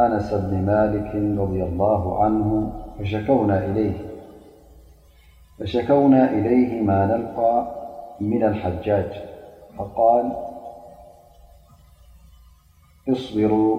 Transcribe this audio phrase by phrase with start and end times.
[0.00, 2.72] أنس بن مالك- رضي الله عنه
[5.58, 7.66] فشكونا إليه ما نلقى
[8.20, 9.12] من الحجاج
[9.78, 10.32] فقال
[13.12, 13.78] اصبروا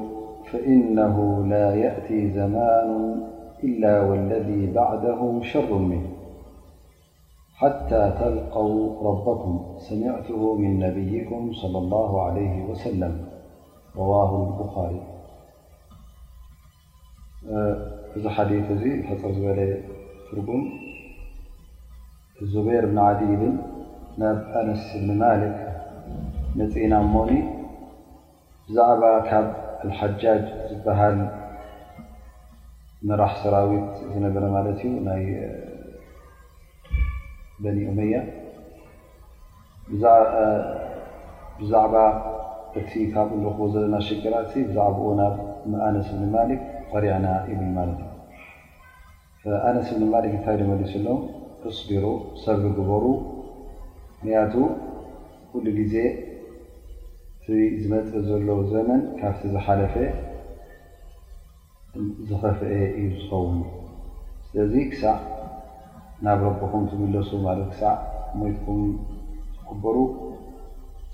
[0.52, 3.22] فإنه لا يأتي زمان
[3.64, 6.10] إلا والذي بعده شر منه
[7.56, 13.28] حتى تلقوا ربكم سمعته من نبيكم- صلى الله عليه وسلم-
[14.02, 15.02] رواه البخاري
[18.16, 19.60] እዚ ሓዲት እዙ ሕፅር ዝበለ
[20.28, 20.64] ትርጉም
[22.52, 23.50] ዙበይር ብን ዓዲ ብ
[24.22, 25.56] ናብ ኣነስ እብኒ ማሊክ
[26.60, 27.30] ነፂና ሞኒ
[28.70, 29.48] ብዛዕባ ካብ
[30.00, 31.18] ሓጃጅ ዝበሃል
[33.10, 35.24] መራሕ ሰራዊት ዝነበረ ማለት እዩ ናይ
[37.64, 38.14] በኒ እመያ
[41.60, 41.94] ብዛዕባ
[42.82, 44.92] እቲ ካብ ንክዎ ዘለና ሽገራ ብዛዕ
[45.90, 46.64] ኣነስ ብ ማክ
[46.98, 48.02] ፈርዕና ብል ማለት
[49.46, 51.20] እዩ ኣነ ስብሊማለት ንታይ ልመልስሎም
[51.70, 52.06] እስ ዲሩ
[52.44, 53.06] ሰብሪ ግበሩ
[54.20, 54.54] ክንያቱ
[55.52, 55.96] ኩሉ ግዜ
[57.82, 59.94] ዝመፅእ ዘሎ ዘመን ካብቲ ዝሓለፈ
[62.30, 63.60] ዝኸፍአ እዩ ዝኸውን
[64.48, 65.18] ስለዚ ክሳዕ
[66.28, 67.94] ናብ ረብኩም ትግለሱ ማለት ክሳዕ
[68.40, 68.82] ሞትኩም
[69.56, 69.98] ዝክበሩ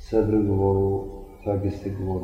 [0.09, 0.80] ሰብሪ ግበሩ
[1.44, 2.24] ተግዝቲ ግበሩ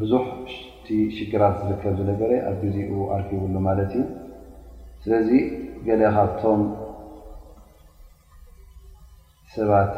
[0.00, 0.24] ብዙሕ
[0.86, 4.04] ቲ ሽግራት ዝርከብ ዝነበረ ኣብ ግዜኡ ኣርኪቡሉ ማለት እዩ
[5.04, 5.30] ስለዚ
[5.88, 6.60] ገለ ካብቶም
[9.54, 9.92] ሰባት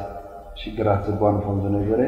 [0.62, 2.00] ሽግራት ዝጓንፎም ዝነበረ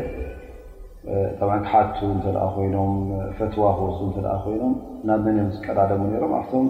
[1.65, 2.27] ክሓቱ እተ
[2.57, 2.93] ኮይኖም
[3.39, 4.75] ፈትዋ ክወ እተ ኮይኖም
[5.09, 6.67] ናብ መንም ዝቀላለሙ ሮም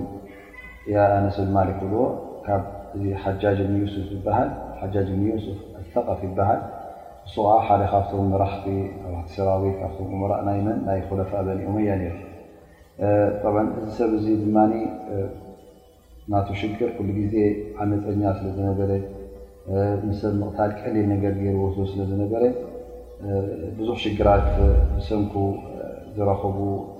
[0.90, 0.91] ብ
[1.58, 1.97] ማክ ብዎ
[2.46, 2.47] ካ
[2.91, 2.94] ፍ
[3.88, 3.90] ይ
[5.47, 5.50] ፍ
[5.96, 6.59] ثቐፍ ይበሃል
[7.34, 8.47] ሱ ዓ ሓደ ካብቶም ራ
[9.34, 9.84] ሰራዊት ካ
[10.31, 11.13] ራ ናይመን ናይ ፋ
[11.75, 12.06] ኒያ eh,
[14.16, 14.73] እዚ ሰብ ድ
[16.31, 17.35] ናቱ ሽግር ኩሉ ጊዜ
[17.84, 18.90] ዓመጠኛ ስለ ዝነበረ
[20.20, 22.41] ሰብ ምቕታል ቀሊል ነገር ገርዎ ስለ ዝነበረ
[23.78, 24.46] ብዙሕ ሽግራት
[25.08, 25.34] ሰምኩ
[26.17, 26.58] ዝረኽቡ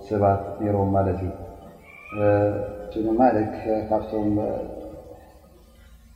[0.08, 1.30] ሰባት ነይሮም ማለት ዩ
[3.14, 3.36] እማለ
[3.90, 4.34] ካብቶም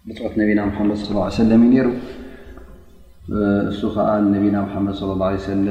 [0.08, 1.90] መፅዖት ነቢና ሓመድ ለ ሰለም እዩ ነሩ
[3.72, 5.68] እሱ ከዓ ነቢና ሓመድ ለ ሰለ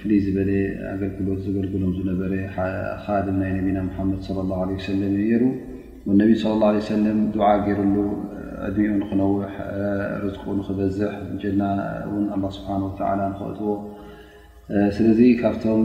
[0.00, 0.50] ፍሉይ ዝበለ
[0.92, 2.32] ኣገልግሎት ዘገልግሎም ዝነበረ
[3.06, 5.44] ኻድም ናይ ነብና ሓመድ ለ ላ ለ ሰለ እዩ ነሩ
[6.08, 7.96] ነ صለى اه ع ገይሩሉ
[8.66, 9.46] ዕድሚኡ ንክነውሕ
[10.22, 11.10] ር ንኽበዝሕ
[11.52, 11.62] እና
[12.56, 12.66] ስሓ
[13.40, 13.72] ክእጥዎ
[14.96, 15.08] ስለ
[15.40, 15.82] ካብቶም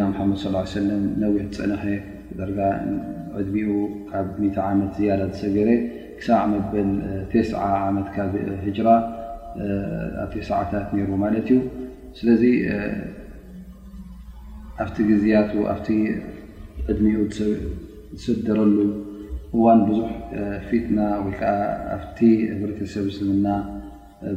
[0.00, 0.02] ና
[0.42, 0.92] صى ه
[1.22, 1.84] ነዊሕ ፀነኸ
[3.40, 3.70] ዕድሚኡ
[4.10, 5.68] ካብ ሚ ዓመት ዝያዳ ዝሰገረ
[6.18, 6.90] ክሳብ መበል
[7.48, 7.56] ስ
[7.96, 8.14] መት
[8.88, 8.92] ራ
[10.24, 11.60] ኣተስዓታት ሩ ማለት እዩ
[12.18, 12.28] ስለ
[14.82, 15.76] ኣብቲ ግዝያት ኣ
[16.90, 17.42] ዕድሚኡ ሰ
[18.22, 18.76] ዝስደረሉ
[19.56, 20.08] እዋን ብዙሕ
[20.68, 21.52] ፊትና ወይከዓ
[21.96, 22.18] ኣብቲ
[22.60, 23.46] ብርተሰብ ስምና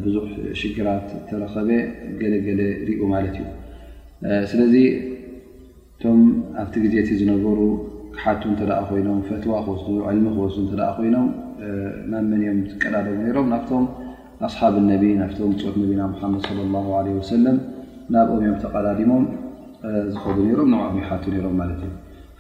[0.03, 0.25] ብዙሕ
[0.61, 1.69] ሽግራት ተረኸበ
[2.21, 3.49] ገለገለ ርኡ ማለት እዩ
[4.51, 4.75] ስለዚ
[5.95, 6.21] እቶም
[6.61, 7.59] ኣብቲ ግዜቲ ዝነበሩ
[8.15, 11.29] ክሓቱ እተደ ኮይኖም ፈትዋ ክወ ዕልሚ ክወዝ እተደ ኮይኖም
[12.11, 13.85] ናብ መን እዮም ዝቀዳደቡ ነሮም ናብቶም
[14.47, 17.57] ኣስሓብ ነቢ ናብቶም ፆት ነቢና ሙሓመድ ለ ላ ለ ወሰለም
[18.15, 19.25] ናብኦም እዮም ተቐዳዲሞም
[20.13, 21.93] ዝኸዱ ነይሮም ንምኦም ይሓቱ ነሮም ማለት እዩ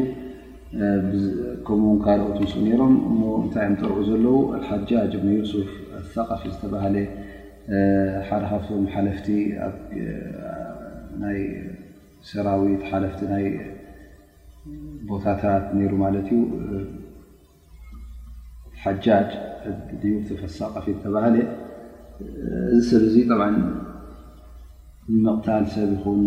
[1.66, 2.94] ከምኡን ካልኦት ንስ ነሮም
[3.42, 4.36] እንታይ ጥርኡ ዘለዉ
[4.68, 6.96] ሓጃጅ ብ ሱፍ ኣثቐፊ ዝተባሃለ
[8.28, 8.62] ሓደ ካፍ
[8.94, 9.26] ሓለፍቲ
[11.36, 11.46] ይ
[12.30, 13.54] ሰራዊት ሓለፍቲ ይ
[15.10, 16.42] ቦታታት ሩ ማለት እዩ
[18.84, 19.06] ሓጃ
[20.42, 21.36] ፍ ኣثፊ ዝተባሃለ
[22.76, 23.16] እዚ ሰብ ዙ
[25.22, 26.20] ምቕታል ሰብ ኹን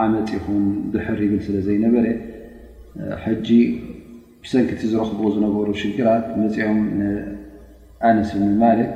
[0.00, 0.62] ዓመፅ ይኹን
[0.92, 2.06] ድሕር ይብል ስለ ዘይነበረ
[3.24, 3.48] ሕጂ
[4.44, 6.80] ብሰንኪቲ ዝረኽብዎ ዝነበሩ ሽግራት መፅኦም
[8.08, 8.92] ኣነስብኒ ማለት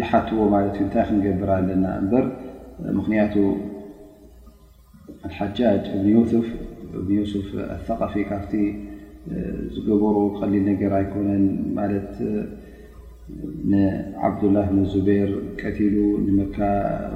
[0.00, 2.24] ይሓትዎ ማለት እንታይ ክንገብር ኣለና እምበር
[2.98, 3.34] ምኽንያቱ
[5.36, 8.52] ሓጃጅ ብ እስፍ ኣثቐፊ ካብቲ
[9.74, 11.44] ዝገበሩ ከሊል ነገር ኣይኮነን
[13.72, 15.30] ንዓብዱላህ ብን ዙበር
[15.60, 15.96] ቀቲሉ
[16.26, 16.58] ንመካ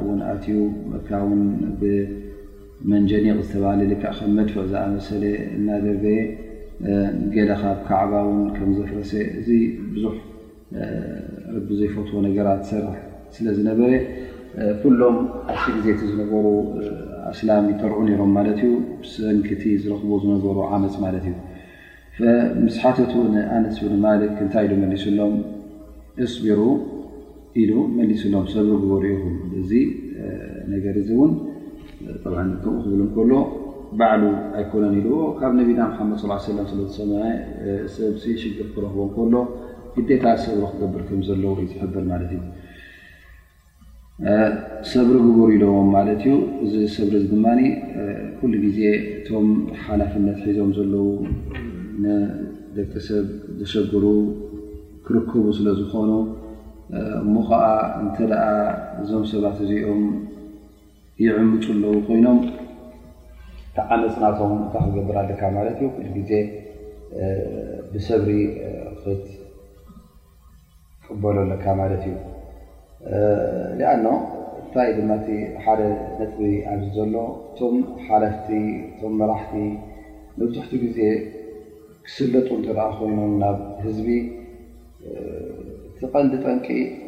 [0.00, 0.56] እውን ኣትዩ
[0.92, 1.42] መካ ውን
[1.80, 5.24] ብመንጀኒቕ ዝተባሃለልካ ከም መድፈዕ ዝኣመሰለ
[5.58, 6.18] እናደበየ
[7.36, 9.48] ገለ ካብ ከዕባ ውን ከም ዘፍረሰ እዚ
[9.94, 10.12] ብዙሕ
[11.56, 12.96] ርቢ ዘይፈትዎ ነገራት ሰርሕ
[13.36, 13.90] ስለ ዝነበረ
[14.82, 15.16] ኩሎም
[15.54, 16.44] ኣሲጊዜቲ ዝነበሩ
[17.32, 18.70] ኣስላም ይጠርዑ ነይሮም ማለት እዩ
[19.14, 21.36] ሰንክቲ ዝረኽቡ ዝነበሩ ዓመፅ ማለት እዩ
[22.64, 25.34] ምስ ሓተቱ ንኣነ ብሉማለ ክንታይ ሉመሊሱ ሎም
[26.24, 26.60] እስቢሩ
[27.60, 29.04] ኢሉ መሊስሎም ሰብሪ ጉቡሩ
[29.60, 29.70] እዚ
[30.72, 31.32] ነገር እዚ እውን
[32.12, 32.32] ኡ
[32.84, 33.32] ክብል ከሎ
[34.00, 34.22] ባዕሉ
[34.58, 35.06] ኣይኮነን ኢል
[35.38, 35.80] ካብ ነቢና
[36.10, 36.44] መድ ስለሰ
[37.94, 39.34] ሰብ ሽግር ክረክቦ ከሎ
[39.94, 42.40] ግዴታ ሰብሮ ክገብር ከም ዘለዉ ዩዝሕብር ማለት እዩ
[44.92, 46.34] ሰብሪ ግበሩ ኢሎዎም ማለት እዩ
[46.66, 47.46] እዚ ሰብሪ ዚ ድማ
[48.38, 48.80] ኩሉ ግዜ
[49.18, 49.48] እቶም
[49.84, 51.04] ሓላፍነት ሒዞም ዘለዉ
[52.76, 53.24] ደተሰብ
[53.60, 54.04] ዝሸግሩ
[55.06, 56.10] ክርከቡ ስለ ዝኾኑ
[57.22, 57.62] እሞ ከዓ
[58.00, 58.44] እንተደኣ
[59.02, 60.02] እዞም ሰባት እዚኦም
[61.24, 62.38] ይዕምፁ ኣለዉ ኮይኖም
[63.94, 66.30] ዓመፅናቶም እታ ክትገብራካ ማለት እዩ ሉ ግዜ
[67.92, 68.30] ብሰብሪ
[69.00, 69.64] ክትቅበሎለካ
[71.80, 72.14] ማለት እዩ
[73.80, 74.06] ንኣኖ
[74.60, 75.26] እንታይ ድናቲ
[75.64, 75.80] ሓደ
[76.18, 77.14] ነጥቢ ኣብ ዘሎ
[77.54, 77.76] እቶም
[78.06, 78.48] ሓለፍቲ
[78.94, 79.54] እቶም መራሕቲ
[80.38, 80.98] መብትሕቲ ግዜ
[82.06, 82.68] ክሰለጡ እተ
[83.00, 84.08] ኮይኖም ናብ ህዝቢ
[86.00, 86.66] ቲ ቀንዲ ጠንቂ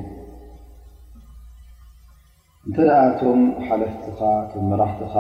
[2.69, 3.21] እ ቶ
[3.67, 3.95] ሓለፍ
[4.81, 5.13] ራትኻ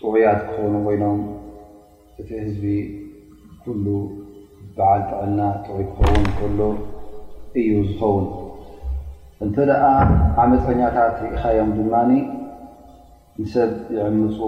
[0.00, 1.18] ጥዑያት ክኸኑ ይኖም
[2.20, 2.64] እቲ ህዝቢ
[3.66, 3.86] ل
[4.78, 6.70] بል ጥዕልና ጥዑ ክኸን ሎ
[7.60, 8.24] እዩ ዝውን
[9.44, 9.68] እ
[10.42, 14.38] ዓመፅኛታት ኢኻ ዮም ድ ሰብ يعምፁ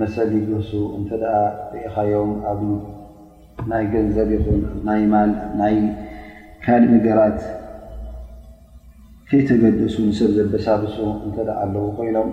[0.00, 1.36] መሰሊ ግሱ እንተደኣ
[1.72, 2.60] ርኢኻዮም ኣብ
[3.70, 4.60] ናይ ገንዘብ ይኹን
[5.60, 5.74] ናይ
[6.64, 7.40] ካልእ ነገራት
[9.30, 10.96] ከይተገድሱ ንሰብ ዘበሳብሱ
[11.28, 12.30] እተደ ኣለዎ ኮይኖም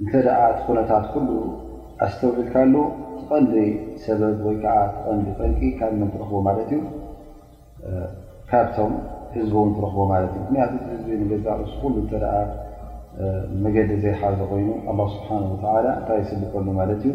[0.00, 1.28] እንተ ደ ትኩነታት ኩሉ
[2.06, 2.74] ኣስተውብልካሉ
[3.18, 3.54] ትቐንዲ
[4.06, 6.80] ሰበብ ወይ ከዓ ትቐንዲ ጠንቂ ካድም ትረኽቦ ማለት እዩ
[8.50, 8.94] ካብቶም
[9.34, 11.98] ህዝቢ እውን ትረክቦ ማለት እዩ ምክንያቱ ህዝቢ ገዛርሱ ሉ
[13.62, 15.14] መዲ ዘይሓዘ ኮይኑ ه ስ
[15.52, 16.66] እታይ ይስልጠሉ
[17.04, 17.12] ዩ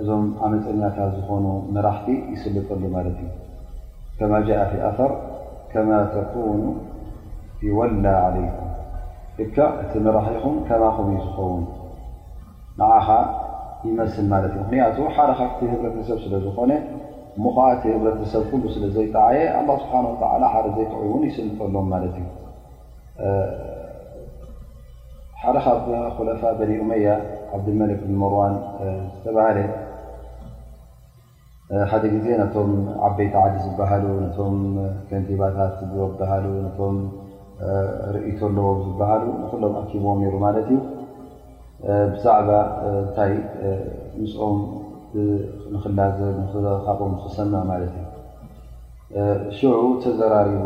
[0.00, 3.28] እዞም ዓመፅኛታ ዝኾኑ መራሕቲ ይስልጠሉ እዩ
[4.18, 4.50] ከማ جء
[5.10, 5.12] ር
[5.72, 5.74] ከ
[6.32, 6.64] ተኑ
[7.78, 8.68] ወላ عለይكም
[9.84, 11.64] እቲ መራሒኹም ከማከም ዝኸውን
[13.06, 13.16] ኻ
[13.86, 15.40] ይመስል ለ ክንያቱ ሓደኻ
[15.72, 16.70] ህብረተሰብ ስለ ዝኾነ
[17.66, 18.42] ዓ ህብረተሰብ
[18.74, 19.38] ስለ ዘይጠዓየ
[19.82, 20.18] ስብ
[20.54, 22.14] ሓደ ዘይዑ ውን ይስልጠሎም እዩ
[25.44, 25.68] ሓደ ካ
[26.16, 27.06] ኩላፋ በኒ እመያ
[27.56, 28.54] ዓብድልመልክ ብ ሞርዋን
[29.14, 29.58] ዝተባሃለ
[31.90, 32.70] ሓደ ጊዜ ቶም
[33.08, 34.04] ዓበይቲ ዓዲ ዝበሃሉ
[34.36, 34.56] ቶም
[35.08, 35.74] ከንቲባታት
[36.30, 36.46] ሃሉ
[36.78, 36.96] ቶም
[38.16, 40.80] ርእቶ ኣለዎ ዝበሃሉ ንክሎም ኣኪቦም ሩ ማለት እዩ
[42.14, 42.50] ብዛዕባ
[43.02, 43.34] እንታይ
[44.22, 44.58] ንኦም
[45.76, 46.18] ንኽላዘ
[46.86, 50.62] ካቦም ዝሰም ማለት እዩ ሽዑ ተዘራሪቡ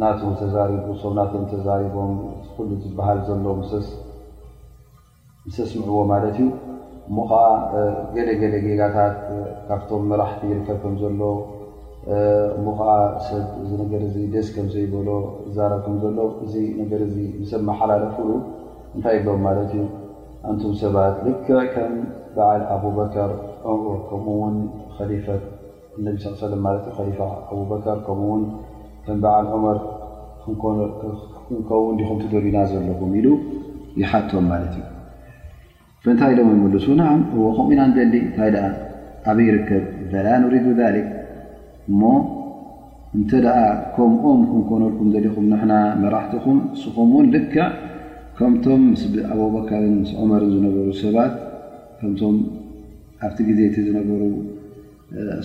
[0.00, 0.74] ናቱ ተሪ
[1.16, 2.12] ናቶም ተዛሪቦም
[2.52, 3.46] ኩሉ ዝበሃል ዘሎ
[5.56, 6.46] ስስምዕዎ ማለት እዩ
[7.08, 7.42] እሞ ከዓ
[8.14, 9.16] ገደገደ ጌዳታት
[9.68, 11.20] ካብቶም መራሕቲ ይርከብ ከም ዘሎ
[12.58, 12.90] እሙ ከዓ
[13.26, 14.02] ሰብ እዚ ነገር
[14.34, 15.08] ደስ ከምዘይበሎ
[15.56, 17.02] ዛረብኩም ዘሎ እዚ ነገር
[17.52, 18.16] ሰብ መሓላለፍ
[18.96, 19.82] እንታይ ኣሎዎም ማለት እዩ
[20.52, 21.94] እንቲ ሰባት ልክዕ ከም
[22.36, 23.30] በዓል ኣብበከር
[24.08, 24.56] ከምኡውን
[26.04, 26.08] ነ
[27.96, 28.20] ርከው
[29.06, 29.78] ከም በዓል ዑመር
[30.42, 30.94] ክንኮነክ
[31.68, 33.28] ከው እንዲኹም ትደርዩና ዘለኹም ኢሉ
[34.00, 34.84] ይሓቶም ማለት እዩ
[36.04, 37.02] ፍንታይ ኢሎም መልሱ ን
[37.36, 38.58] እዎ ከምኡ ኢና ንደሊ እንታይ ደ
[39.32, 41.04] ኣብይ ይርከብ ፈላ ንሪድ ክ
[41.90, 42.00] እሞ
[43.18, 43.56] እንተ ደኣ
[43.96, 45.72] ከምኦም ክንኮነልኩም ዘሊኹም ንና
[46.04, 47.54] መራሕቲኹም ንስኹምውን ልክ
[48.38, 51.34] ከምቶም ምኣብበካርን ዑመርን ዝነበሩ ሰባት
[51.98, 52.36] ከምቶም
[53.26, 54.20] ኣብቲ ግዜቲ ዝነበሩ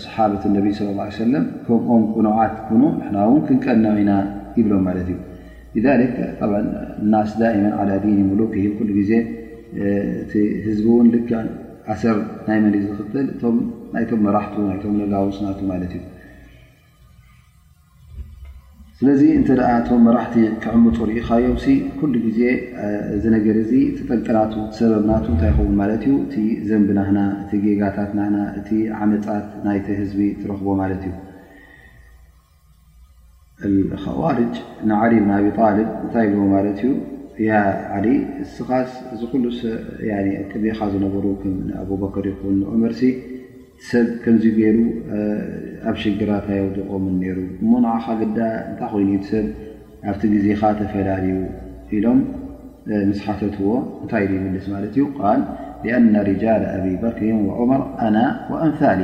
[0.04, 1.34] صሓት ነ صለ ه ሰለ
[1.68, 2.82] ከምም ነዓት ኑ
[3.16, 4.12] ና ክንቀነምና
[4.58, 5.86] ይብሎም ማለት እዩ
[7.14, 7.52] ናስ ዳ
[8.04, 9.22] ዲ ሙሉክ ኩሉ ዜ
[10.24, 10.32] እቲ
[10.68, 11.30] ህዝቢ ውን ልክ
[11.94, 13.28] ኣሰር ናይ መሊ ዝክትል
[14.04, 15.96] ይቶም መራሕ ናይቶ ዊ ስናቱ ማት እዩ
[19.00, 21.58] ስለዚ እንተደኣ ቶም መራሕቲ ክዕምፁ ሪኢኻዮም
[21.98, 22.40] ኩሉ ግዜ
[23.24, 26.36] ዚ ነገር እዚ እቲ ጠንቅናቱ ሰበብናቱ እንታይ ይኸውን ማለት እዩ እቲ
[26.70, 28.70] ዘንቢ ናና እቲ ጌጋታት ናና እቲ
[29.02, 31.04] ዓመፃት ናይቲ ህዝቢ ትረኽቦ ማለት
[33.68, 34.56] እዩ ኸዋርጅ
[34.92, 36.92] ንዓሊ ብንኣብጣልብ እንታይ ኢልዎ ማለት እዩ
[37.50, 37.64] ያ
[37.98, 38.08] ዓሊ
[38.58, 39.48] ስኻስ እዚ ሉ
[40.52, 41.26] ቅዜኻ ዝነበሩ
[41.56, 43.02] ም ኣብበከር ይኹንንእመርሲ
[43.90, 44.78] ሰብ ከምዚ ገሩ
[45.90, 47.04] ኣብ ሽግራታ የውድቖም
[47.38, 47.38] ሩ
[47.72, 48.38] ሞንኻ ግዳ
[48.70, 49.46] እታይ ኮይኑ ሰብ
[50.10, 51.36] ኣብቲ ግዜካ ተፈላለዩ
[51.96, 52.20] ኢሎም
[53.10, 55.04] ምስሓተት ዎ እንታይ ብልስ ማት ዩ
[55.40, 55.42] ል
[55.98, 57.84] አና ሪጃ ኣብ በክር ዑመር
[58.16, 58.26] ና
[58.66, 59.04] ኣንሊ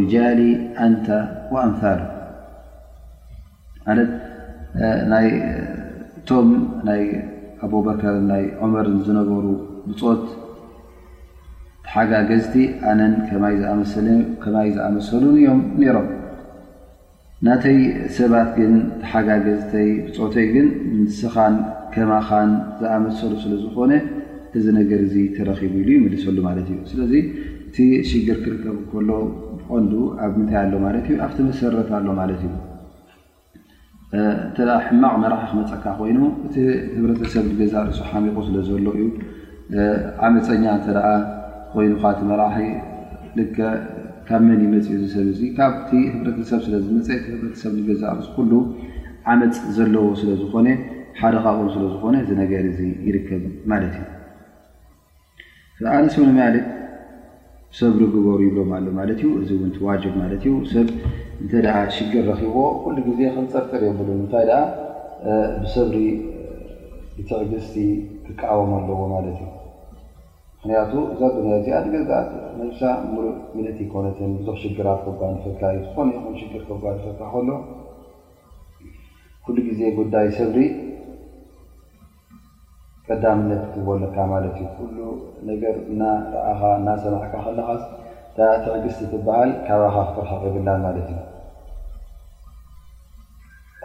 [0.00, 0.40] ሪጃሊ
[0.92, 1.06] ንተ
[1.64, 2.02] ኣምሉ
[6.20, 6.48] እቶም
[6.88, 7.04] ናይ
[7.66, 9.44] ኣበከር ናይ መር ዝነበሩ
[9.86, 10.24] ብፆት
[11.96, 12.54] ሓጋገዝቲ
[12.90, 13.54] ኣነን ከማይ
[14.76, 16.06] ዝኣመሰሉን እዮም ነይሮም
[17.46, 17.78] ናተይ
[18.16, 20.66] ሰባት ግን ተሓጋገዝተይ ብፆተይ ግን
[21.00, 21.54] ምስኻን
[21.94, 22.50] ከማኻን
[22.80, 23.92] ዝኣመሰሉ ስለዝኮነ
[24.58, 27.12] እዚ ነገር እዚ ተረኪቡ ሉ ይምልሰሉ ማለት እዩ ስለዚ
[27.68, 27.76] እቲ
[28.10, 29.10] ሽግር ክርከብ ከሎ
[29.68, 29.86] ቆን
[30.26, 32.54] ኣብ ምንታይ ኣሎ ማለት እዩ ኣብቲ መሰረት ኣሎ ማለት እዩ
[34.48, 36.54] እተ ሕማቅ መራሒ ክመፀካ ኮይኑ እቲ
[36.96, 39.06] ህብረተሰብ ገዛርእሱ ሓሚቑ ስለዘሎ እዩ
[40.28, 40.88] ዓመፀኛ እተ
[41.76, 42.56] ኮይኑካ እቲ መራኪ
[43.38, 43.40] ል
[44.28, 48.52] ካብ መን ይመፅእ ሰብ እዙ ካብቲ ሕብረተሰብ ስለዝመፀ ሕብረተሰብ ንገዛስ ኩሉ
[49.32, 50.68] ዓመፅ ዘለዎ ስለዝኾነ
[51.20, 52.64] ሓደ ካብ ስለዝኾነ እዚ ነገር
[53.08, 53.42] ይርከብ
[53.72, 54.08] ማለት እዩ
[55.96, 56.66] ዓሰብ ንለት
[57.80, 60.88] ሰብሪ ግበሩ ይብሎም ኣሎ ማለት እዩ እዚ እውን ትዋጅብ ማለት እዩ ሰብ
[61.44, 61.66] እተደ
[61.96, 64.62] ሽግር ረኺብዎ ኩሉ ግዜ ክንፀርጥር የብሉ ምንታይ ደኣ
[65.64, 65.98] ብሰብሪ
[67.30, 67.76] ተዕግስቲ
[68.26, 69.55] ክከዓቦም ኣለዎ ማለት እዩ
[70.66, 70.94] ምክንያቱ
[71.38, 73.08] እዛ ዚኣደገዛት ንብሳ እ
[73.56, 77.48] ምልት ኮነትን ብ ሽግራት ክጓ ፈታ እዩ ዝኾነ ይኹ ሽግር ክጓ ፈታ ከሎ
[79.44, 80.58] ኩሉ ግዜ ጉዳይ ሰብሪ
[83.08, 84.96] ቀዳም ክትበለካ ማለት እዩ ኩሉ
[85.50, 87.68] ነገር ናረኣኻ እናሰናዕካ ክለኻ
[88.38, 91.08] ታትዕግስቲ ትበሃል ካባካ ክፍርብላን ማለት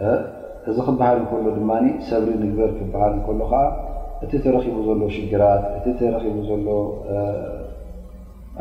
[0.08, 1.72] እዩእዚ ክበሃል እንከሎ ድማ
[2.10, 3.64] ሰብሪ ንግበር ክበሃል እከሎ ከዓ
[4.26, 6.68] እቲ ተረኪቡ ዘሎ ሽግራት እቲ ተረኪቡ ዘሎ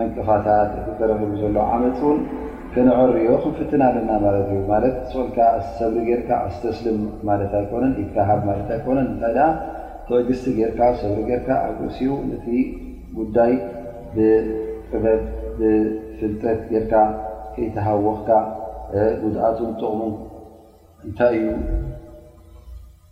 [0.02, 2.20] ዕንቅፋታት እቲ ተረኪቡ ዘሎ ዓመፅ ን
[2.74, 6.98] ከነዐርኦ ክንፍትናለና ማለት እዩ ማት ሰልካ ኣሰብሪ ጌርካ ኣስተስልም
[7.28, 9.36] ማለት ኣይኮነን ካሃብ ማት ኣይኮነን እታይ
[10.08, 12.46] ተእግስቲ ጌርካ ሰብሪ ርካ ኣብ እሲኡ ነቲ
[13.20, 13.52] ጉዳይ
[14.16, 15.22] ብቅበብ
[15.58, 16.94] ብፍልጠት ርካ
[17.54, 18.28] ከይተሃወኽካ
[19.22, 20.00] ጉድኣትን ጥቕሙ
[21.06, 21.36] እንታይ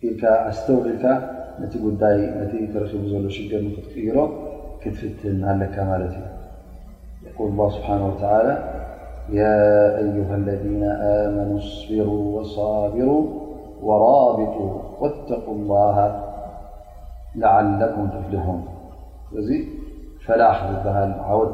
[0.02, 1.04] እዩ ካ ኣስተውሪልካ
[1.62, 4.26] لهشيرة
[4.80, 6.16] كتف عل كمالت
[7.26, 8.74] يقول الله سبحانه وتعالى
[9.32, 9.56] يا
[9.98, 13.26] أيها الذين آمنوا اصبروا وصابروا
[13.82, 16.24] ورابطوا واتقوا الله
[17.36, 18.46] لعلكم تفلحونفلح
[21.26, 21.50] هعو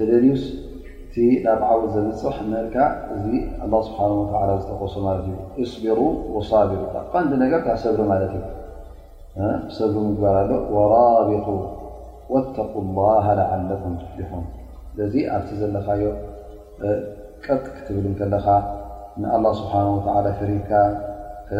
[0.00, 0.69] ابهل يس
[1.10, 2.36] እቲ ናብ ዓወ ዘፅሕ
[2.72, 2.76] ካ
[3.14, 3.24] እዚ
[3.84, 3.98] ስብሓ
[4.62, 4.94] ዝተቆሶ
[5.62, 5.98] እصቢሩ
[6.70, 8.44] ቢሩ ቀንዲ ነገርካ ሰብሪ ለት እዩ
[9.78, 10.52] ሰብሩ ምግባር ኣሎ
[10.94, 11.30] ራቢ
[12.34, 14.44] ወተق ላ ላዓለኩም ይኹን
[14.98, 16.02] ለዚ ኣብቲ ዘለካዮ
[17.44, 18.46] ቀጥክ ትብል ከለኻ
[19.22, 19.72] ንኣ ስብሓ
[20.38, 20.70] ተሪብካ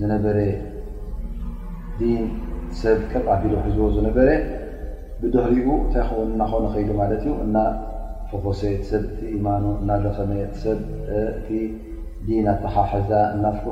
[0.00, 0.38] ዝነበረ
[2.00, 2.24] ን
[2.80, 4.28] ሰብ ከቃፊሎ ሒዝዎ ዝነበረ
[5.20, 6.10] ብድሪኡ እንታይ
[6.40, 7.52] ነ ከይሉ ማት ዩ እ
[8.32, 9.04] ፈኮሴሰብ
[9.46, 10.30] ማኖ ና ደኸመ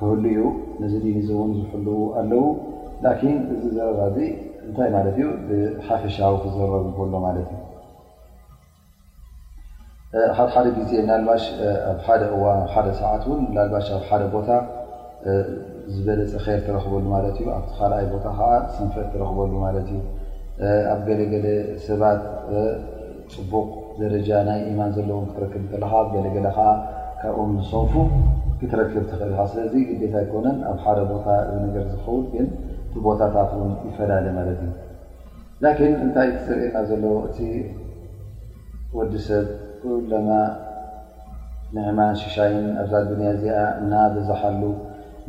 [0.00, 0.42] ክህልኡ
[0.80, 1.76] ድን ዝ
[2.28, 2.60] ለዉ
[4.16, 4.28] ዚ
[10.38, 10.86] ፈሻዊ ክ
[13.54, 14.50] ደ ሰ ቦታ
[15.94, 20.00] ዝበለፀ ር ትረኽበሉ ማለት እዩ ኣቲ ካልኣይ ቦታ ከዓ ስንፈት ትረክበሉ ማለት እዩ
[20.92, 21.46] ኣብ ገለገለ
[21.86, 22.22] ሰባት
[23.34, 23.68] ፅቡቕ
[24.00, 26.66] ደረጃ ናይ ኢማን ዘለዎ ክትረክብ ይክእልካ ኣገለገለ ከዓ
[27.20, 27.92] ካብኦም ንሰንፉ
[28.60, 32.46] ክትረክብ ትኽእልካ ስለዚ ግታ ይኮነን ኣብ ሓደ ቦታ ብነገር ዝኸውን ግ
[32.92, 34.74] ቲ ቦታታት ውን ይፈላለ ማለት እዩ
[35.68, 37.38] ላን እንታይ ስርእና ዘሎ እቲ
[38.98, 39.46] ወዲሰብ
[39.80, 40.28] ኩለማ
[41.76, 44.62] ንዕማ ሽሻይን ኣብዛ ድንያ እዚኣ እናበዛሓሉ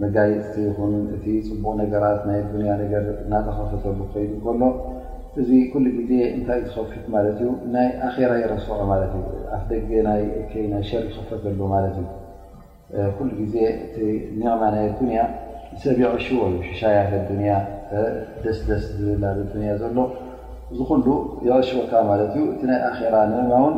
[0.02, 4.62] መጋየፅቲ ይኹን እቲ ፅቡቅ ነገራት ናይ ዱንያ ነገር እናተኸፈተሉ ኮይዱ ከሎ
[5.42, 9.26] እዚ ኩሉ ግዜ እንታእ ዝኸፍት ማለት እዩ ናይ ኣራ ይረስዑ ማት እዩ
[9.58, 12.04] ኣፍተ ዜ ይ ሸር ይኽፈተሉ ማት እዩ
[13.18, 13.96] ኩሉ ግዜ እቲ
[14.40, 15.20] ኒዕማ ናይ ኣዱንያ
[15.84, 17.14] ሰብ ይዕሽቦ እዩ ሸሻ ያለ
[17.52, 17.60] ያ
[18.46, 19.26] ደስደስ ዝብላ
[19.70, 19.98] ያ ዘሎ
[20.72, 21.06] እዚ ኩሉ
[21.50, 23.78] ይዕሽበካ ማለት እዩ እቲ ናይ ኣራ ንእማ ውን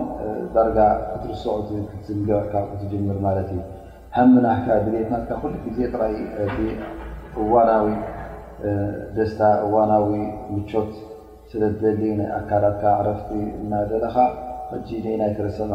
[0.55, 0.77] ዳርጋ
[1.11, 1.57] ክትርስዑ
[1.91, 3.59] ክዝምግበዕካ ትጅምር ማለት እዩ
[4.45, 4.53] ና
[6.55, 6.57] ዜ
[7.41, 7.69] እዋና
[9.17, 10.07] ደታ እዋናዊ
[10.71, 10.91] ቾት
[11.61, 12.19] ረፍ እለኻ
[13.35, 13.37] ዕ
[14.89, 14.97] ዩ
[15.57, 15.73] ፅ ማ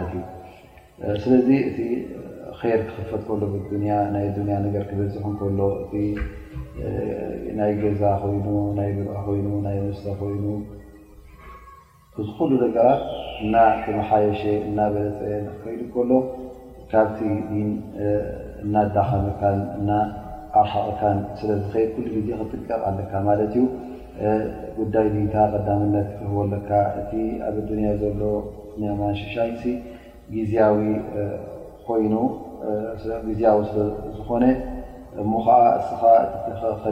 [0.00, 0.14] ርዕ
[1.16, 1.32] እዩ
[2.56, 5.60] ር ክኽፈት ከሎ ብያ ናይ ያ ገር ክበዝሕ ከሎ
[6.00, 6.04] እ
[7.58, 10.44] ናይ ገዛ ኮይኑናይ ብርኦ ኮይኑ ናይ ሶ ኮይኑ
[12.28, 12.76] ዝኩሉ ደገ
[13.44, 16.10] እና ክመሓየሸ እና በለፀ ክከይዱ ከሎ
[16.92, 17.18] ካብቲ
[18.64, 19.90] እና ዳኸመታን እና
[20.62, 23.64] ኣርሓቅታን ስለዝኸድ ኩሉ ግዜ ክጥቀቕ ለካ ማለት እዩ
[24.78, 26.70] ጉዳይ ቤታ ቀዳምነት ክህቦኣለካ
[27.02, 27.12] እቲ
[27.50, 28.22] ኣብ ኣንያ ዘሎ
[29.04, 29.54] ማንሽሻን
[30.36, 30.80] ግዜያዊ
[32.04, 32.14] ይኑ
[33.28, 33.84] ግዜያዊ ስ
[34.16, 34.44] ዝኾነ
[35.22, 36.00] እሞ ከዓ እስኻ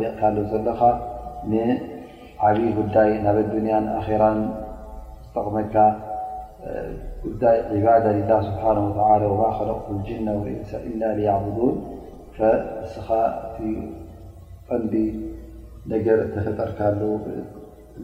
[0.02, 0.80] ሊቕካሎ ዘለኻ
[1.52, 4.22] ንዓብይ ጉዳይ ናብ ዱንያን ኣራ
[5.34, 5.74] ጠቕመካ
[7.24, 8.56] ጉዳይ ባዳ ላ ስብ
[9.58, 11.76] ክለቕ ጅነ ን
[12.94, 13.08] ስኻ
[14.68, 14.92] ቀንቢ
[15.92, 17.00] ነገር ተፈጠርካሉ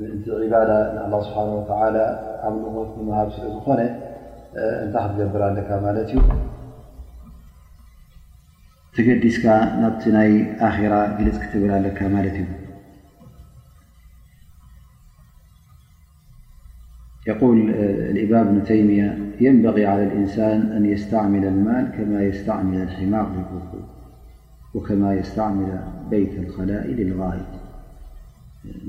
[0.00, 0.14] ምን
[0.52, 0.70] ባዳ
[1.26, 1.38] ስብሓ
[2.46, 3.81] ኣብልዎት ሃብ ስለ ዝኾነ
[4.85, 6.24] እንታይ ክትገብር ኣለካ ማለት እዩ
[8.96, 9.44] ትገዲስካ
[9.81, 10.33] ናብቲ ናይ
[10.92, 12.48] ራ ግልፅ ክትብል ለካ ማለት እዩ
[17.61, 17.70] ል
[18.24, 19.00] ኢባ ብ ተይንያ
[19.57, 20.61] ንበغ እንሳን
[21.05, 21.33] ስሚ
[21.64, 22.12] ማል ከማ
[22.44, 23.26] ስሚ ሒማር
[24.87, 24.90] ከ
[25.33, 25.59] ስሚ
[26.11, 27.11] ት ከላእ ኢ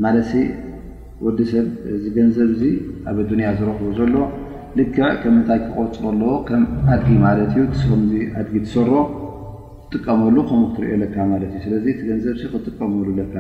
[0.01, 0.13] ማ
[1.25, 1.67] ወዲ ሰብ
[2.03, 2.69] ዝገንዘብ ዙ
[3.09, 4.15] ኣብ ንያ ዝረኽቡ ዘሎ
[4.77, 6.31] ልክዕ ከምንታይ ክቆፅ ኣለዎ
[6.93, 7.59] ኣድጊ ዩ
[8.53, 8.91] ጊ ትሰሮ
[9.93, 13.35] ክጥቀመሉከምክትሪዮካእስለዚ እቲ ገንዘብ ክትጥቀመሉካ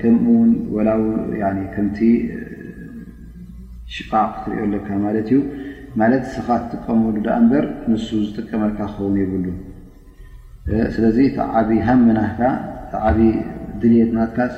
[0.00, 1.98] ከምኡውን ወላከምቲ
[3.94, 5.38] ሽቃቅ ክትሪኦለካ ማለት እዩ
[6.00, 9.56] ማለት ስኻ ትጥቀመሉ ዳ እምበር ንሱ ዝጥቀመልካ ክኸውን የብሉን
[10.96, 11.18] ስለዚ
[11.62, 12.34] ዓብ ሃመናህ
[13.08, 13.18] ዓብ
[13.82, 14.54] ድልት ናትካስ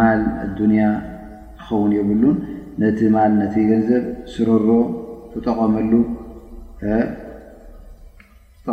[0.00, 0.84] ማል ኣዱንያ
[1.60, 2.36] ክኸውን የብሉን
[2.84, 4.68] ነቲ ማል ነቲ ገንዘብ ስረሮ
[5.34, 5.92] ትጠቐመሉ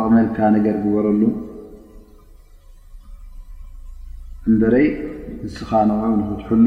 [0.04, 1.22] ቅመልካ ነ ዝበረሉ
[4.48, 4.86] እንበረይ
[5.44, 5.88] ንስኻን
[6.30, 6.66] ክትሕሉ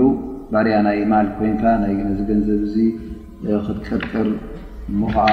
[0.54, 1.58] ባርያ ናይ ማል ኮይን
[1.92, 2.62] ይዚ ገንዘብ
[3.68, 4.28] ክትቀጠር
[5.02, 5.30] ሞከዓ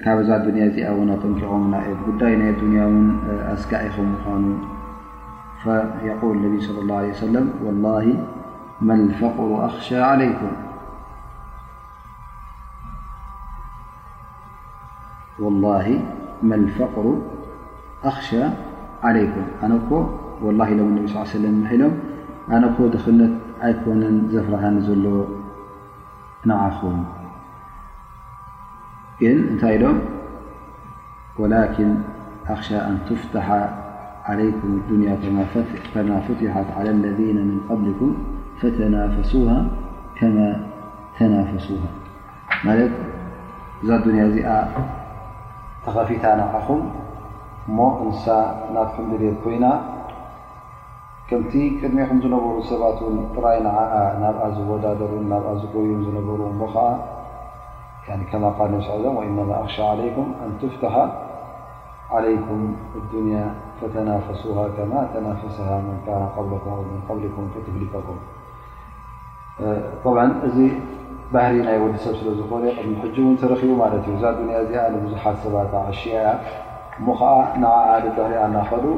[0.08, 0.30] ካብዛ
[0.76, 1.64] ዚኣው ጠንኪኦም
[2.08, 3.06] ጉዳይ ናይ ያ ን
[3.54, 3.86] ኣስጋዕ
[4.24, 4.44] ኹም
[5.64, 7.02] ምዃኑ قል ነብ صى الله
[8.04, 10.54] عه ل መ ፈقሩ ኣخሻ عለይኩም
[19.72, 19.74] ነ
[20.60, 21.94] ላ ሎ صل ለ ሎም
[22.56, 23.34] ኣነኮ ድክነት
[23.68, 25.06] ኣይኮነን ዘፍርሃኒ ዘሎ
[26.50, 26.80] ነعኹ
[29.20, 29.86] ግ እንታይ ዶ
[31.42, 31.92] وላكን
[32.54, 33.48] ኣኽሻ ኣን ትፍትሓ
[34.30, 35.38] علይكም الድንያ ከማ
[36.30, 38.12] ፍትሓት عى اለذና ምن قብلኩም
[38.60, 39.56] ፈተናፈሱوه
[40.18, 40.38] ከማ
[41.18, 41.82] ተናፈሱه
[42.66, 42.92] ማለት
[43.82, 44.50] እዛ ዱንያ እዚኣ
[45.86, 46.82] ተኸፊታ ንዓኹም
[47.70, 48.26] እሞ እንሳ
[48.76, 49.66] ናትኩም ሌል ኮይና
[51.30, 53.78] ከምቲ ቅድሜኹም ዝነበሩ ሰባት ን ጥራይ ንዓ
[54.24, 56.88] ናብኣ ዝወዳደሩ ናብ ዝጎዩን ዝነበሩ እቦ ከዓ
[58.32, 61.08] كما قال انب صل وس وإنما أخشى عليكم أن تفتح
[62.12, 68.16] عليكم الدنيا فتنافسوها كما تنافسها من كان قبلكم من قبلكم فتفلفكم
[70.04, 70.34] طبعا
[71.34, 75.48] بهر ي وسب سل ن محجو ترخب دن لحس
[75.90, 76.40] أشيا
[77.00, 77.12] م
[77.62, 78.94] نع ل هر نخلو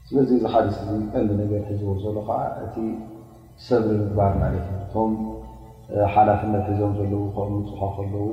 [0.08, 0.78] ስለዚ እዚ ሓደስ
[1.14, 2.76] ከን ነገር ሒዝዎ ዘሎከዓ እቲ
[3.68, 5.12] ሰብሪምግባር ማለት እዩ እቶም
[6.14, 8.26] ሓላፍነት ሒዞቦም ዘለው ከእም ምፅካ ከለው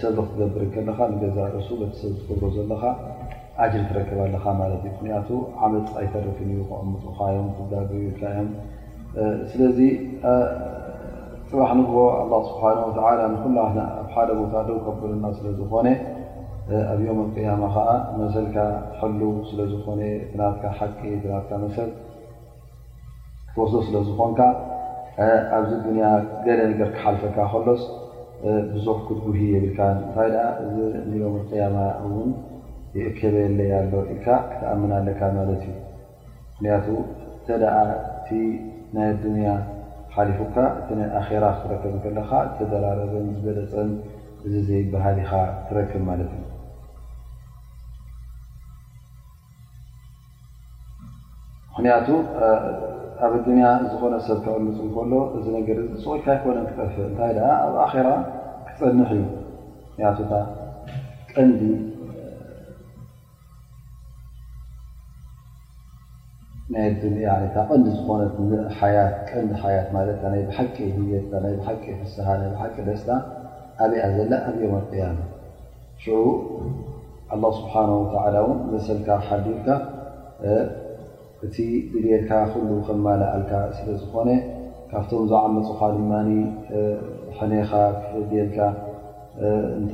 [0.00, 2.82] ሰብ ክትገብር ከለካ ንገዛርሱ ቲ ሰብ ዝገዞ ዘለካ
[3.64, 5.28] ዓጅሪ ክረከብ ኣለካ ማለት እዩ ምክንያቱ
[5.64, 6.38] ዓመፅ ኣይተረክ
[6.90, 8.48] ምፅካዮም ዮም
[9.52, 9.78] ስለዚ
[11.50, 11.84] ፅባሕ ን
[12.36, 13.74] ኣ ስብሓና ወተላ ንኩሉ ኣብ
[14.14, 15.86] ሓደ ቦታ ደው ከበሉና ስለ ዝኾነ
[16.92, 17.88] ኣብ ዮም ቅያማ ከዓ
[18.20, 18.56] መሰልካ
[18.98, 20.00] ከልው ስለ ዝኾነ
[20.32, 21.00] ፍናትካ ሓቂ
[21.32, 21.90] ናትካ መሰል
[23.54, 24.38] ክትወስ ስለዝኾንካ
[25.56, 26.04] ኣብዚ ዱንያ
[26.46, 27.82] ገደ ነገር ክሓልፈካ ከሎስ
[28.74, 30.76] ብዙሕ ክጉህ የብልካ እንታይ ደ እዚ
[31.10, 32.30] ንዮም ቅያማ እውን
[32.98, 35.74] ይእከበየለያሎ ኢልካ ክተኣምና ኣለካ ማለት እዩ
[36.52, 36.86] ምክንያቱ
[37.48, 37.64] ተደ
[38.04, 38.32] እቲ
[38.94, 39.48] ናይ ዱንያ
[40.38, 43.90] ፉካእቲ ይ ኣራ ክትረከብ ከለካ ዝተዘራረበን ዝበለፀን
[44.46, 45.32] እዚ ዘይባሃል ኢኻ
[45.68, 46.44] ትረክብ ማለት እዩ
[51.72, 52.08] ምክንያቱ
[53.26, 58.08] ኣብ ኣድያ ዝኮነ ሰብካምፅ ከሎ እዚ ነገር ፅቁልካ ይኮነ ክጠፍ እንታይ ደ ኣብ ኣራ
[58.66, 59.22] ክፀንኽ እዩ
[59.92, 60.18] ምክንያቱ
[61.34, 61.60] ቀንዲ
[66.72, 67.06] ቐንዲ
[67.98, 68.20] ዝኾነ
[69.28, 69.56] ቀን ት
[70.24, 70.76] ትይ ብሓቂ
[71.52, 73.08] ይ ሓቂ ፍስሓሓቂ ደስታ
[73.84, 75.18] ኣብኣ ዘላ ኣኦም ኣቀያ ኣه
[77.58, 77.90] ስብሓ ን
[78.74, 79.68] መሰልካ ሓዲብካ
[81.46, 81.56] እቲ
[81.92, 82.30] ብደልካ
[82.68, 84.28] ሉ ከመላኣልካ ስለ ዝኾነ
[84.92, 86.12] ካብቶም ዝዓመፁኻ ድማ
[87.38, 87.70] ሕኔኻ
[88.30, 88.56] ልካ
[89.80, 89.92] እተ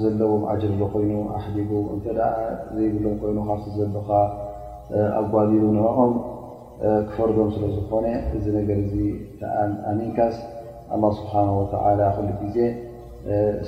[0.00, 2.06] ዘለዎም ኣጀሎ ኮይኑ ኣሕዲቡ እተ
[2.76, 4.08] ዘይብሎም ኮይኑ ካብ ዘሎካ
[5.18, 6.12] ኣብ ጓዲሉ ንኦም
[7.08, 8.96] ክፈርዶም ስለ ዝኮነ እዚ ነገር ዚ
[9.60, 10.36] ኣ ኣሚንካስ
[10.94, 11.32] ኣ ስብሓ
[12.16, 12.58] ኩሉ ግዜ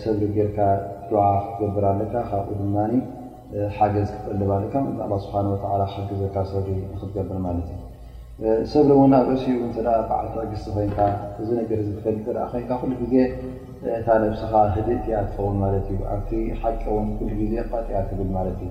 [0.03, 0.59] ሰብሪ ገርካ
[1.09, 2.77] ድዉዓ ክትገብር ኣለካ ካብኡ ድማ
[3.77, 4.75] ሓገዝ ክጠልባ ኣለካ
[5.25, 5.35] ስሓ
[6.11, 7.73] ገዘካ ሰብሪ ክትገብር ማት እዩ
[8.73, 9.59] ሰብሪ እውን ኣብ እሲኡ
[10.09, 10.99] ባዓቶ ኣገሲ ኮይንካ
[11.43, 11.51] እዚ
[12.27, 13.15] ገር አ ኮይካ ሉ ግዜ
[13.99, 14.53] እታ ነብስኻ
[14.87, 17.53] ደ ትያትፈውን ማለት እዩ ኣብቲ ሓቂ ሉ ዜ
[17.87, 18.71] ጥያትብል ማለትእዩ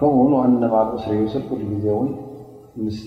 [0.00, 2.10] ከምኡ ውን ና ል እስሪ ይውስል ሉ ግዜ ን
[2.82, 2.98] ምስ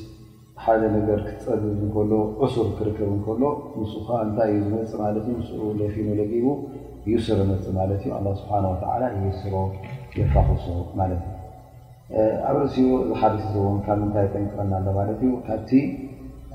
[0.63, 2.11] ሓደ ነገር ክትፀብብ እከሎ
[2.45, 3.41] እሱር ክርከብ እከሎ
[3.81, 5.61] ን ከዓ እንታይዩ ዝመፅእ ማለት ንስ ዘኖ
[6.19, 6.45] ለጊቡ
[7.05, 8.51] እዩ ስረ መፅ ማለት እዩ ኣ ስብሓ
[9.17, 9.55] እዩ ስሮ
[10.19, 10.65] የፋኽሶ
[10.99, 15.69] ማለት እዩ ኣብ ርሲኡ እዚ ሓደ ዝዎም ካብ ምንታይ ጠንቅቐና ኣሎ ማለት እዩ ካብቲ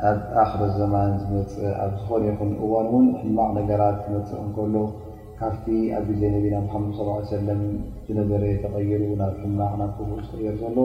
[0.08, 4.74] ኣብ ኣክረዘማን ዝመፅእ ኣብ ዝኾነ ይኹን እዋን እውን ሕማዕ ነገራት ዝመፅእ እከሎ
[5.40, 5.66] ካብቲ
[5.98, 7.00] ኣብ ግዜ ነቢና ሓመድ
[7.32, 7.62] ሰለም
[8.08, 10.78] ዝነበረ ተቐይሉ ናብ ሕማዕ ናብ ክ ዝየር ዘሎ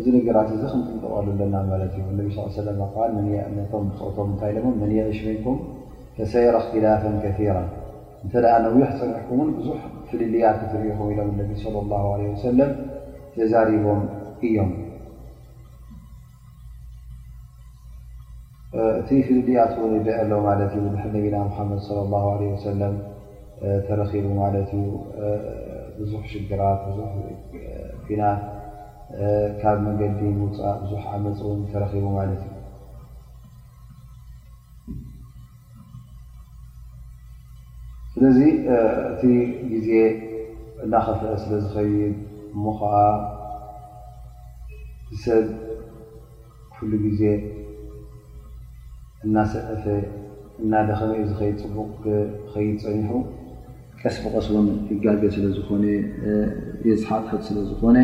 [0.00, 5.58] እዚ ነገራት እዚ ክንጥንጠቀሉለና ማለት ዩ ነ ለ ኣል መ ኣነቶም ቶም እታይ ኢለማ መንየዕሽመይኩም
[6.18, 7.58] ተሰይረክጊዳተን ከራ
[8.26, 8.34] እተ
[8.64, 11.38] ነብሕ ፀንሕኩምን ብዙሕ ፍልልኣ ትሪኢኹም ኢሎም
[12.44, 12.58] ሰለ
[13.34, 14.00] ተዛሪቦም
[14.46, 14.70] እዮም
[19.00, 20.08] እቲ ፍልልኣት ን ሎ ዩ ብ
[21.58, 22.88] ነና መድ
[23.86, 24.10] ተረቡ
[24.80, 24.86] ዩ
[25.98, 26.80] ብዙ ሽግራት
[28.22, 28.32] ና
[29.60, 31.40] ካብ መንገዲ ውፃእ ዙ ዓመፅ
[31.72, 31.92] ተረቡ
[32.40, 32.53] ት እዩ
[38.24, 38.42] ስእዚ
[39.12, 39.22] እቲ
[39.70, 39.88] ግዜ
[40.84, 42.12] እናኸፍአ ስለ ዝኸይድ
[42.54, 42.94] እሞ ከዓ
[45.14, 45.46] ዝሰብ
[46.74, 47.22] ክፍሉ ግዜ
[49.26, 49.84] እናሰቐፈ
[50.62, 52.00] እናደኸመእኡ ዚ ኸይፅቡቅ
[52.54, 53.12] ኸይፀኒሑ
[54.00, 55.84] ቀስብ ቀስቡን ይጋገ ስለዝኾነ
[56.88, 57.96] የስሓቅሕ ስለ ዝኾነ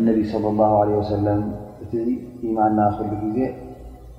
[0.00, 1.42] እነቢ ስለ ላ ለ ወሰለም
[1.84, 1.92] እቲ
[2.48, 3.38] ኢማንና ሉ ግዜ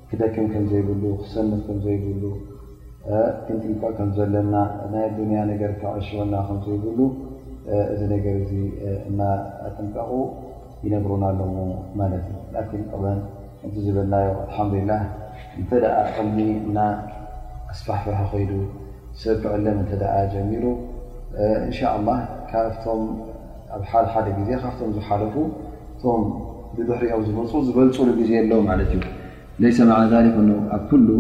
[0.10, 2.24] ክደቅም ከም ዘይብሉ ክሰነፍ ከምዘይብሉ
[3.12, 4.56] ንጥንቀቕ ከም ዘለና
[4.92, 7.00] ናይ ኣዱንያ ነገር ካ ዕሽወና ከምዘይብሉ
[7.94, 8.62] እዚ ነገር እ
[9.10, 10.12] እ ጥንጠቑ
[10.86, 11.48] ይነግሩና ኣለዎ
[12.02, 12.24] ማለት
[12.78, 13.18] እዩ ን ን
[13.66, 14.92] እን ዝብልናዮ ኣልሓምድላ
[15.62, 15.84] እንተደ
[16.16, 16.38] ቅሚ
[16.78, 16.80] ና
[17.74, 18.52] ኣስፋሕፍሒ ኮይዱ
[19.22, 19.92] ሰብ ክዕሎም እተ
[20.34, 20.64] ጀሚሩ
[21.66, 22.18] እንሻ ላ
[22.52, 23.04] ካብቶም
[23.76, 25.36] ኣብ ሓደሓደ ግዜ ካብቶም ዝሓለፉ
[26.02, 26.22] ቶም
[26.78, 29.04] ብብሕሪኦም ዝበፁ ዝበልፅሉ ግዜ ኣሎዉ ማለት እዩ
[29.64, 30.38] ለሰ ማ ዛሊክ
[30.78, 31.12] ኣብ ሉ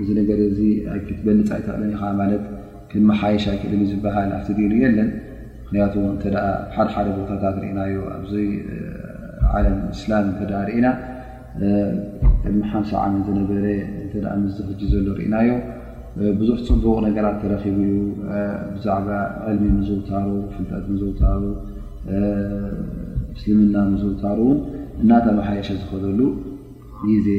[0.00, 0.58] እዚ ነገር እዚ
[1.06, 2.44] ክትበልፅ ይተቕለኒ ከዓ ማለት
[3.10, 5.08] መሓየሻ ይክልል ዝበሃል ኣብቲ ዲሩ የለን
[5.62, 6.24] ምክንያቱ እተ
[6.74, 8.44] ሓደሓደ ቦታታት ርኢናዮ ኣይ
[9.58, 10.86] ዓለም እስላም እተ ርእና
[11.68, 11.70] እ
[12.72, 13.64] ሓሳ ዓመት ዝነበረ
[14.16, 15.50] እ ምስፍጅ ዘሎ ርኢናዮ
[16.40, 17.94] ብዙሕ ፅቡቕ ነገራት ተረኪቡ እዩ
[18.74, 19.08] ብዛዕባ
[19.50, 21.42] ዕልሚ ምዝውታሩ ፍልጠት ምዝውታሩ
[23.34, 24.58] ምስልምና ምዝውታሩ ውን
[25.02, 26.20] እናተ መሓየሸ ዝኸዘሉ
[27.12, 27.30] ዩዜ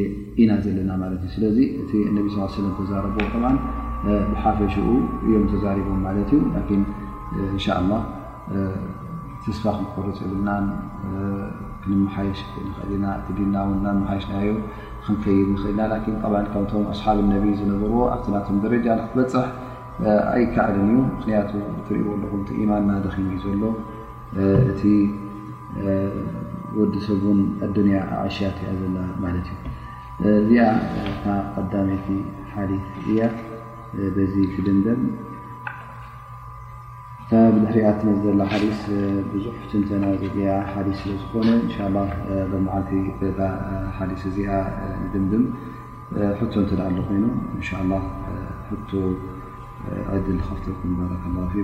[0.42, 3.16] ኢና ዘለና ማለት እዩ ስለዚ እቲ ነ ስ ሰለም ተዛረብ
[3.50, 3.52] ዓ
[4.32, 4.88] ብሓፈሽኡ
[5.26, 6.82] እዮም ተዛሪቦም ማለት እዩ ን
[7.52, 7.94] እንሻ ላ
[9.46, 10.66] ተስፋ ክንኮርፂ ይብልናን
[11.84, 14.52] ክንመሓይሽ ንኽእልና እቲ ድልና ናመሓይሽናዮ
[15.06, 16.06] ክንከይድ ንኽእልና ላን
[16.42, 19.46] ዓ ካብቶም ኣስሓብ ነቢይ ዝነብር ኣብቲ ናቶም ደረጃ ንክትበፅሕ
[20.36, 23.64] ኣይካዕድን እዩ ምክንያቱ እትሪእኣለኹም ቲኢማንና ደኪኑ እዩ ዘሎ
[24.72, 24.84] እቲ
[26.80, 28.84] ወዲሰብን ኣያ ዓሽያት እያ ዘ
[29.24, 30.66] ማለት እዩ እዚኣ
[31.56, 32.08] ቀዳመይቲ
[32.54, 32.64] ሓ
[33.12, 33.20] እያ
[34.34, 35.02] ዚ ፍልንደን
[37.36, 38.66] እ ብሕሪኣት ነዘላ ሓዲ
[39.44, 39.46] ዙ
[39.82, 40.04] ንተና
[40.72, 40.84] ሓ
[41.22, 41.48] ዝኾነ
[42.28, 42.94] እ መዓልቲ
[43.98, 44.52] ሓዲስ እዚኣ
[45.04, 45.46] ንድምድም
[46.40, 49.16] ሕ ንተዳኣ ሉ ኮይኑ እን
[50.16, 51.12] ዕድል ዝከፍተኩም ባረ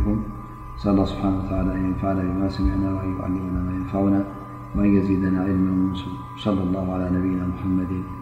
[0.06, 0.20] ኩም
[0.84, 1.24] ስብሓ
[1.84, 4.14] ይንፋና እዮሰሚና ይዓለና ይንፋና
[4.76, 8.21] وأن يزيدنا علم ومصل وصلى الله على نبينا محمد